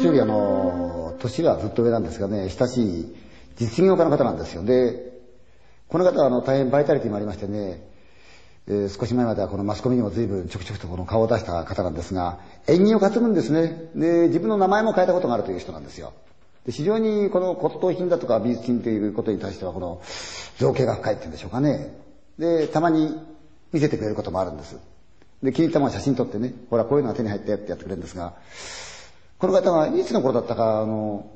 [0.00, 3.14] 私よりあの、年はずっと上なんですがね、親しい
[3.56, 4.64] 実業家の方なんですよ。
[4.64, 5.12] で、
[5.88, 7.86] この方はあの大変バイタリティもありましてね、
[8.66, 13.90] えー、少し前まではこのマスコミにも随分ちょくちょくとこの顔を出した方なんですが、縁起を担ぐんですね。
[13.94, 16.14] で、自分の名前も変えたことがあるという人なんですよ。
[16.64, 20.00] で非常にこの骨董品だとか美術品ということに対してはこの
[20.56, 21.94] 造形が深いっていうんでしょうかね。
[22.38, 23.20] で、たまに
[23.70, 24.78] 見せてくれることもあるんです。
[25.42, 28.32] で、気に入ったもの写真撮ってね、ほらこういうのが手に入ったよってやってくれるんですが、
[29.40, 31.30] この方がいつの頃だったか、あの、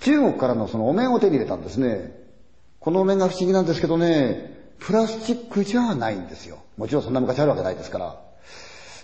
[0.00, 2.12] 中国からのそのお面を手に入れたんですね。
[2.78, 6.58] このお面が不思議なんですけどね、プラスチックじゃないんですよ。
[6.76, 8.20] もちろんそんな昔あるわけないですから。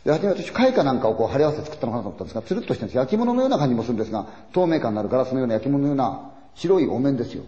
[0.04, 2.96] で、初め私、貝かなんかをこう貼り合わせて作ったのかなと思ったんですが、つるっとしてるんです。
[2.98, 7.42] 焼き物のような感じもするんですが、透明感のあるガラスのような焼き物のような白いお面ですよ。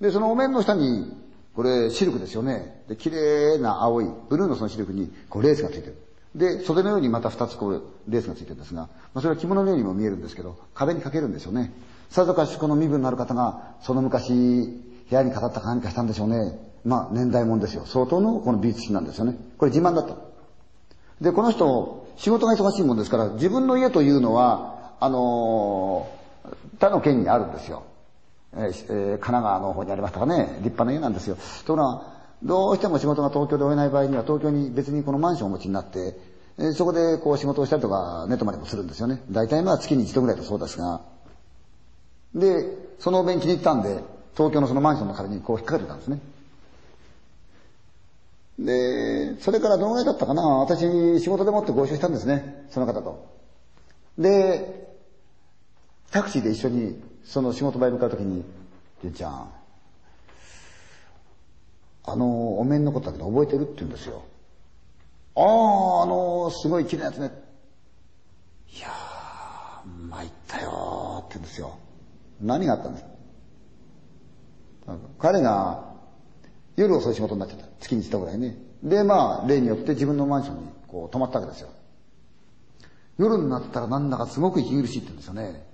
[0.00, 1.12] で、そのお面の下に、
[1.54, 2.84] これ、シルクですよね。
[2.88, 5.96] で、綺麗な青い、ブルーのそのシルクに、こう、レースがついてる。
[6.34, 11.72] で、袖のようにまた二つこう、レースがついてるんですが、まあ、それは着物のようにも見えるんですけど、壁にかけるんですよね。
[12.08, 16.58] さぞかしこの身分のある方が、その昔、部屋に飾ったか何かしたんでしょうね。
[16.84, 17.84] まあ、年代物ですよ。
[17.84, 19.36] 相当のこの美術品なんですよね。
[19.58, 20.16] これ自慢だった。
[21.20, 27.82] で、この人、仕事が忙しいもんですから、自分の家というのは、あのー、他の県にあるんですよ。
[28.54, 31.36] え、えー、神奈川の方にありましたかね、立派な家なんですよ。
[31.66, 32.02] ところが、
[32.42, 36.18] どうしても仕事が東京で終えない場合には、東京に別にこのマンションをお持ちになって、
[36.58, 39.22] え、そこでこう仕事をしたりとか、寝泊まりもするんですよね。
[39.30, 41.00] 大体まあ月に一度ぐらいとそうですが。
[42.34, 42.66] で、
[42.98, 44.02] そのお弁気に行ったんで、
[44.34, 46.20] 東京のそのマンションの壁にこう引っかかってたんですね。
[48.58, 50.80] で、それからどのぐらいだったかな私、
[51.20, 52.66] 仕事でもってご一緒したんですね。
[52.70, 53.26] その方と。
[54.18, 54.88] で、
[56.10, 58.44] タクシーで一緒に、その仕事場へ向かうときに、
[59.02, 59.50] 純ちゃん、
[62.04, 64.22] あの、お面のことだけど覚えてるって言うんですよ。
[65.36, 67.32] ああ、あの、すごい綺麗なやつね。
[68.74, 71.78] いやー、参ったよーって言うんですよ。
[72.40, 73.04] 何があったんです？
[74.86, 75.94] か彼が
[76.76, 77.66] 夜遅い仕事になっちゃった。
[77.80, 78.56] 月に一度ぐらいね。
[78.82, 81.68] で、まあ、例によって自分のマンションにこう泊まったわけですよ。
[83.18, 85.66] 夜になったらなんだかすごく息苦しいって言うんですよね。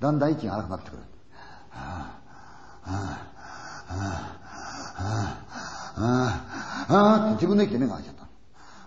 [0.00, 1.02] だんだん息が荒くなってくる。
[1.68, 2.20] は
[2.84, 4.40] あ、はあ、はあ、
[4.94, 5.38] は
[5.96, 8.28] あ、あ、あ、って自分の息で目が開いちゃった。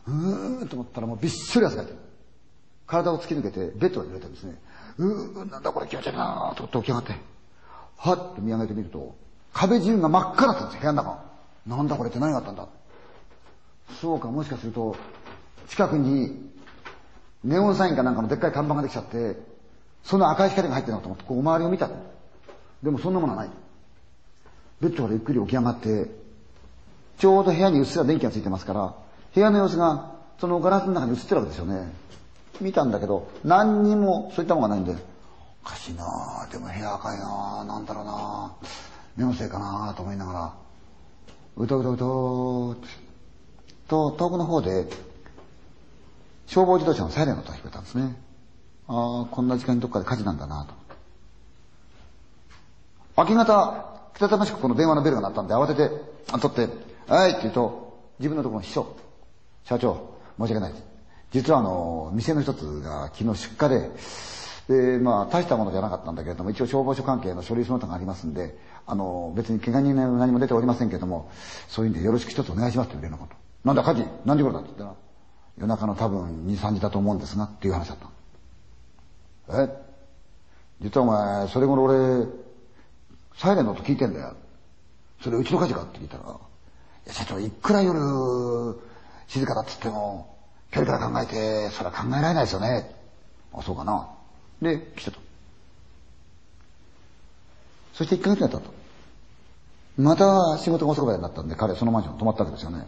[0.07, 1.97] うーんと思ったらもうびっしょり汗かいてる。
[2.87, 4.59] 体を突き抜けてベッドが揺れてるんですね。
[4.97, 7.13] うーん、なんだこれ気持ち悪いなーと思って起き上がって、
[7.97, 9.15] はっと見上げてみると、
[9.53, 11.25] 壁中が真っ赤だったんですよ、部屋の中。
[11.65, 12.67] なんだこれって何があったんだ
[14.01, 14.95] そうか、もしかすると、
[15.67, 16.51] 近くに、
[17.43, 19.37] ネオンサインかなんかのでっかい看板ができちゃって、
[20.03, 21.89] その赤い光が入ってるのかと思って、こう周りを見た
[22.83, 23.64] でもそんなものはない。
[24.81, 26.09] ベッドからゆっくり起き上がって、
[27.17, 28.95] ちょうど部屋にうっすら電気がついてますから、
[29.33, 31.93] 部屋の様子がそのガラスの中に映ってるわけですよね。
[32.61, 34.95] 見たんだけど、何にもそういったものがないんで、
[35.63, 38.67] おかしいなぁでも部屋赤いななんだろうなぁ
[39.15, 40.53] 目のせいかなぁと思いながら、
[41.57, 42.75] うとうとうと
[43.87, 44.87] と、遠くの方で、
[46.47, 48.15] 消防自動車のサイレンの音が聞こえたんですね。
[48.87, 50.73] ああ、こんな時間にどっかで火事なんだなぁと。
[53.17, 55.89] 明け方、たたましくこの電話のベルが鳴ったんで慌てて、
[56.31, 56.69] あ、取って、
[57.07, 58.95] はいって言うと、自分のところの秘書、
[59.63, 60.83] 社長、申し訳ないです。
[61.31, 63.91] 実はあの、店の一つが昨日出荷で、
[64.67, 71.29] で、まあ、大したものじゃなかったんだけれども、一応消防署関係の書類その他がありますんで、あの、別に怪我人も何も出ておりませんけれども、
[71.67, 73.35] そういうんでよろしく一つお願いしますというのこと。
[73.63, 74.95] なんだ火事何時頃だって言ったら、
[75.57, 77.97] 夜中の多分2、3時だと思うんですが、っていう話だっ
[79.47, 79.63] た。
[79.63, 79.69] え？
[80.81, 82.25] 実はお前、それ頃俺、
[83.37, 84.35] サイレンの音聞いてんだよ。
[85.21, 86.27] それうちの火事かって聞いたら、い
[87.07, 87.99] や社長、いくら夜、
[89.27, 90.35] 静かだっつっても、
[90.71, 92.95] 距離から考えて、それは考えられないですよね。
[93.53, 94.09] あ、そうかな。
[94.61, 95.17] で、来てた。
[97.93, 98.73] そして1ヶ月経ったと。
[99.97, 102.85] また仕事が遅くまでになったんで、彼はそのマンション泊まったわけですよね。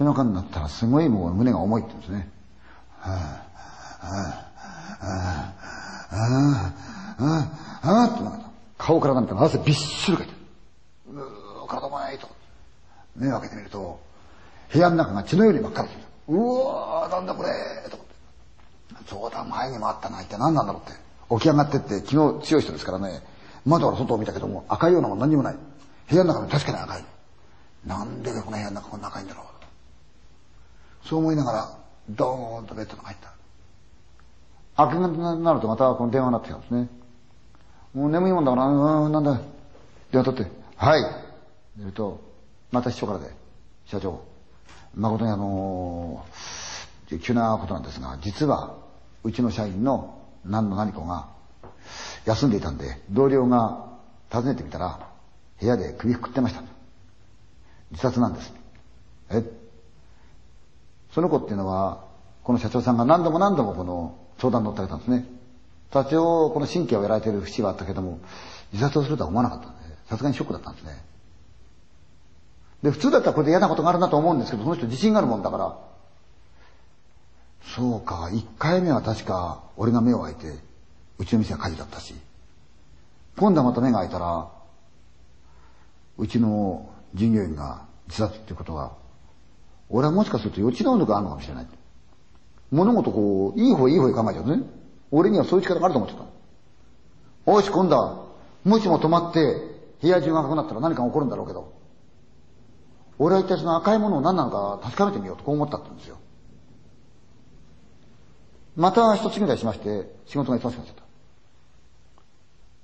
[0.00, 2.28] 夜中になったらすごいもう胸が重いって言うんですね。
[2.98, 8.44] はぁ、はぁ、はぁ、ぁ、はぁ、はぁ、ってなった
[8.78, 10.38] 顔からなんか汗びっしりかいてる。
[11.14, 12.28] うー、体もないと。
[13.16, 14.00] 目を開けてみると、
[14.72, 15.98] 部屋の中が血のように真っ赤だった。
[16.28, 17.50] うわー、なんだこれ
[17.90, 18.14] と思って。
[19.06, 20.98] そうだ、前にもあったな、一体何なんだろうって。
[21.30, 23.22] 起き上がってって、昨日強い人ですからね、
[23.64, 25.56] 窓から外を見たけども、赤いようなもん何にもない。
[26.10, 27.04] 部屋の中も確かに赤い。
[27.86, 31.06] なんでこの部屋の中こんな赤いんだろう。
[31.08, 31.78] そう思いながら、
[32.10, 33.32] ドーンとベッドに入った。
[34.76, 36.88] 明け方になるとまたこの電話になってきたんですね。
[37.94, 39.40] もう眠いもんだから、うん、なんだ。
[40.10, 41.02] 電話取って、はい。
[41.78, 42.20] 言うと、
[42.72, 43.30] また秘書からで、
[43.86, 44.22] 社長、
[44.94, 48.76] 誠にあのー、急なことなんですが、実は、
[49.22, 51.28] うちの社員の何の何子が
[52.24, 53.86] 休んでいたんで、同僚が
[54.30, 55.08] 訪ねてみたら、
[55.60, 56.62] 部屋で首くくってました。
[57.92, 58.52] 自殺なんです。
[59.30, 59.44] え
[61.12, 62.04] その子っていうのは、
[62.42, 65.24] この社長さんが何度も何度もこの相談に乗ってあげたんですね。
[65.90, 68.18] 多少この神経をやられてる節はあったけども、
[68.72, 71.02] 自殺をするとは思わなかったんで、さすがにショックだったんですね。
[72.82, 75.78] で、普通だったらこれで嫌なことがあるなと思うんですけど、その人自信があるもんだから、
[77.74, 80.58] そうか、一回目は確か俺が目を開いて、
[81.18, 82.14] うちの店は火事だったし、
[83.38, 84.50] 今度はまた目が開いたら、
[86.18, 88.92] うちの従業員が自殺っていうことは、
[89.88, 91.66] 俺はもしかすると予知能力があるのかもしれない。
[92.74, 94.64] 物事こう、いい方いい方に考えちゃうね。
[95.12, 96.24] 俺にはそういう力があると思ってた。
[97.46, 98.26] おし、今度は、
[98.64, 101.72] もしも止まって、部屋中が赤くなったら何か起こるんだろうけど、
[103.18, 106.18] 俺は一体その赤いものを何なのか確かめてみようとこう思ったんですよ。
[108.76, 110.96] また一つぐらいしまして、仕事が忙しくなっちゃっ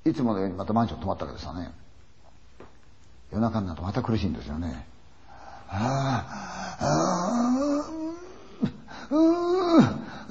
[0.05, 0.11] た。
[0.11, 1.73] いつものようにまたマンション泊まったわけですよね。
[3.33, 4.87] 夜中になるとまた苦しいんですよね。
[5.69, 6.25] あ
[6.79, 6.87] あ、あ
[7.57, 8.01] あ、
[9.11, 9.40] うー、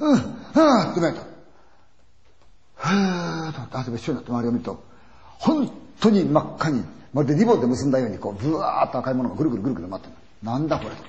[0.00, 1.20] うー、はぁってなった。
[2.76, 4.82] はぁーと、汗びっしょになって周りを見ると、
[5.38, 5.70] 本
[6.00, 10.14] 当に真っ赤に、まるでリボンで結んだように、こう、ブワーっと赤いものがぐるぐるぐるぐる回ってる。
[10.42, 11.02] なんだこれと。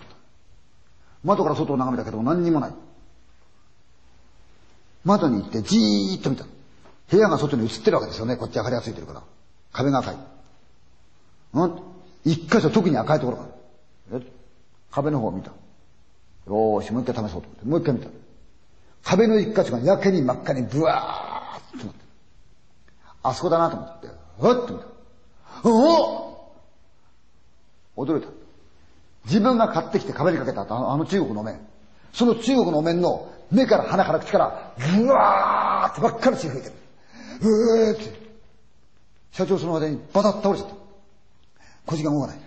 [1.24, 2.72] 窓から外を眺めたけど何にもない。
[5.04, 6.46] 窓に行ってじーっと見た。
[7.10, 8.38] 部屋が外に映ってるわけですよね。
[8.38, 9.24] こっち明かりがついてるから。
[9.72, 10.16] 壁が赤い。
[11.54, 11.82] うん
[12.24, 13.44] 一箇所特に赤いところが
[14.14, 14.28] ある。
[14.92, 15.50] 壁の方を見た。
[15.50, 18.10] よーし、もう一回試そうと思って、もう一回見た。
[19.04, 22.02] 壁の一箇所がやけに真っ赤にブワーッとなって。
[23.24, 24.08] あそこだなと思って、
[24.40, 25.70] ふっと見た。
[25.70, 26.52] お
[27.96, 28.28] お驚いた。
[29.26, 30.66] 自分が買ってきて壁にかけたあ
[30.98, 31.60] の中国の面。
[32.14, 36.76] その中国の面の目から鼻から口から、ブワーってばっかり血吹いてる。
[37.42, 38.22] うーって。
[39.32, 40.76] 社長その間にバタッと倒れちゃった。
[41.86, 42.38] 腰が動かない。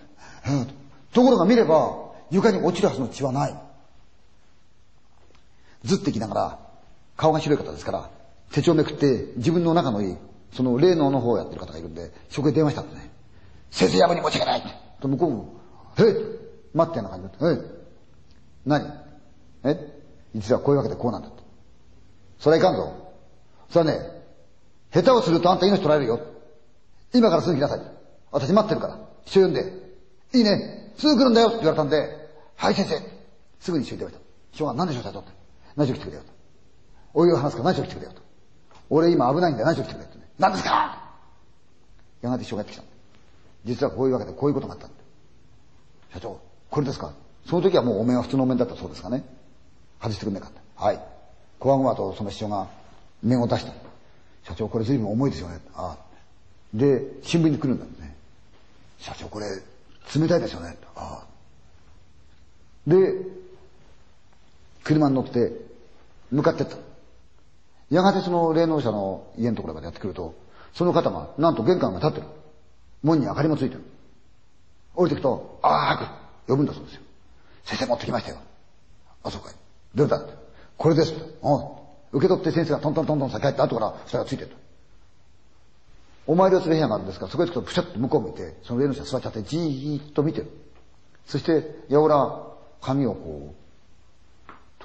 [1.13, 3.55] ところが見れば、床に落ちるはずの血はない。
[5.85, 6.59] ずってきながら、
[7.15, 8.09] 顔が白い方ですから、
[8.51, 10.17] 手帳めくって自分の仲のいい、
[10.51, 13.11] その霊能の方をやってる方がいるんで、そこへ電話したんですね。
[13.71, 14.63] 先生役に申し訳ない
[15.01, 15.53] と向こうも、
[15.97, 16.03] え
[16.73, 17.85] 待ってような感じで、え
[18.65, 19.05] 何？
[19.63, 19.95] え
[20.35, 21.43] 実はこういうわけでこうなんだと。
[22.39, 23.13] それはいかんぞ。
[23.69, 24.15] それはね、
[24.93, 26.19] 下手をするとあんた命取られるよ。
[27.13, 27.81] 今からすぐ来なさい。
[28.31, 28.99] 私待ってるから。
[29.25, 29.73] 一緒呼んで。
[30.33, 30.91] いいね。
[30.97, 33.01] すぐ来るんだよって言われたんで、はい先生。
[33.59, 34.57] すぐに一緒に電話した。
[34.57, 35.44] しょうが何でしょう、社長って。
[35.75, 36.29] 何しろ来てくれよと。
[37.13, 38.21] お湯を話すから何しろ来てくれよと。
[38.89, 40.23] 俺今危ないんだよ何しろ来てくれって、ね。
[40.37, 41.01] 何ですか？
[42.21, 42.83] やがて一緒がやってきた。
[43.65, 44.95] 実はこういうわけでこういうことがあったんだ。
[46.13, 46.39] 社長、
[46.69, 47.13] これですか？
[47.45, 49.23] その時はもうお面は普通のお面だったそうですかね。
[50.01, 50.59] 外してくんなかって。
[50.75, 50.99] はい。
[51.59, 52.67] こわごわとその師匠が
[53.23, 53.73] 面を出した。
[54.43, 55.59] 社長、これ随分重いですよね。
[55.73, 56.05] ああ。
[56.73, 58.15] で、新聞に来るんだね。
[58.99, 59.47] 社長、これ、
[60.15, 60.77] 冷たいですよね。
[60.95, 61.27] ああ。
[62.85, 63.13] で、
[64.85, 65.51] 車に乗って
[66.31, 66.77] 向かってった。
[67.89, 70.35] やがてその霊能者の家のところまでやってくると、
[70.73, 72.27] その方が、なんと玄関が立ってる。
[73.03, 73.83] 門に明かりもついてる。
[74.95, 76.11] 降りてくと、ああ、早く
[76.47, 77.01] 呼ぶんだそうですよ。
[77.63, 78.37] 先生持ってきましたよ。
[79.23, 79.53] あ、そうかい。
[79.95, 80.33] どれだって。
[80.77, 81.21] これですって。
[81.21, 81.29] うん。
[82.11, 84.55] 受け取って先生がトントントントン先入って後から下がついてると。
[86.27, 90.51] お参りをする部屋があるんですから、そこへ行くとプシャッと向こう向いて、その霊能者座っちゃってじーっと見てる。
[91.25, 92.41] そして、やおら、
[92.81, 93.64] 髪をこう、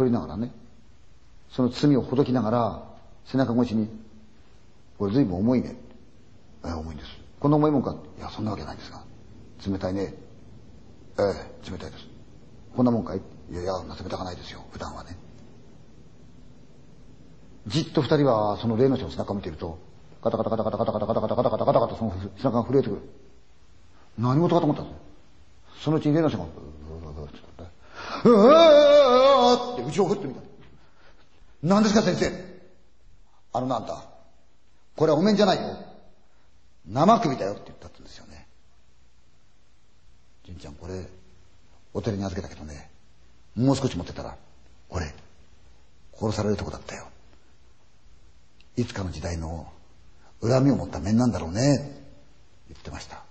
[0.00, 0.50] 取りながらね、
[1.50, 2.82] その罪をほどきながら、
[3.26, 3.86] 背中越しに、
[4.98, 5.76] これ随分重いね。
[6.64, 7.10] ええ、重いんです。
[7.38, 9.02] こんな重いもんかいや、そんなわけないんですが。
[9.66, 10.14] 冷たいね。
[11.18, 12.06] ええ、冷たいです。
[12.74, 15.18] こんなもんかいいやいや、冷たくないですよ、普段はね。
[17.66, 19.78] じっと二人はその霊の人の背中を見てると、
[20.22, 23.02] ガタガタガタガタガタガタガタガタガタガタガタガタその背中が震えてくる。
[24.16, 24.94] 何事かと思ったんで
[25.78, 26.46] すそのうちに霊の人が、
[28.24, 30.40] うわーって後ろ振ってみた。
[31.62, 32.32] 何ですか先生
[33.52, 34.04] あのなんだ。
[34.96, 35.76] これはお面じゃないよ。
[36.86, 38.46] 生首だよって言ったんですよね。
[40.44, 41.06] 純ちゃんこれ、
[41.92, 42.90] お寺に預けたけどね、
[43.54, 44.36] もう少し持ってたら、
[44.88, 45.12] 俺、
[46.18, 47.06] 殺されるとこだったよ。
[48.76, 49.70] いつかの時代の
[50.42, 52.02] 恨みを持った面なんだろうね。
[52.68, 53.24] 言ってました。